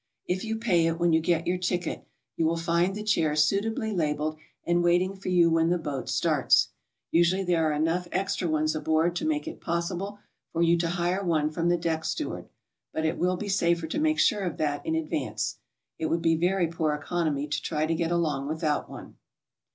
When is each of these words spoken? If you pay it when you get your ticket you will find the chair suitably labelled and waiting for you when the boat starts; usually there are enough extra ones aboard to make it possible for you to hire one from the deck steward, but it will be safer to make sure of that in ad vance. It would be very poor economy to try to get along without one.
If 0.25 0.43
you 0.43 0.55
pay 0.57 0.87
it 0.87 0.97
when 0.99 1.13
you 1.13 1.21
get 1.21 1.45
your 1.45 1.59
ticket 1.59 2.07
you 2.35 2.47
will 2.47 2.57
find 2.57 2.95
the 2.95 3.03
chair 3.03 3.35
suitably 3.35 3.91
labelled 3.93 4.37
and 4.65 4.83
waiting 4.83 5.15
for 5.15 5.29
you 5.29 5.51
when 5.51 5.69
the 5.69 5.77
boat 5.77 6.09
starts; 6.09 6.69
usually 7.11 7.43
there 7.43 7.67
are 7.69 7.73
enough 7.73 8.07
extra 8.11 8.47
ones 8.47 8.73
aboard 8.73 9.15
to 9.17 9.27
make 9.27 9.47
it 9.47 9.61
possible 9.61 10.17
for 10.53 10.63
you 10.63 10.75
to 10.79 10.87
hire 10.89 11.23
one 11.23 11.51
from 11.51 11.69
the 11.69 11.77
deck 11.77 12.03
steward, 12.03 12.49
but 12.91 13.05
it 13.05 13.19
will 13.19 13.37
be 13.37 13.47
safer 13.47 13.85
to 13.85 13.99
make 13.99 14.17
sure 14.17 14.41
of 14.41 14.57
that 14.57 14.83
in 14.87 14.95
ad 14.95 15.07
vance. 15.07 15.59
It 15.99 16.07
would 16.07 16.23
be 16.23 16.35
very 16.35 16.65
poor 16.65 16.95
economy 16.95 17.47
to 17.47 17.61
try 17.61 17.85
to 17.85 17.93
get 17.93 18.09
along 18.09 18.47
without 18.47 18.89
one. 18.89 19.17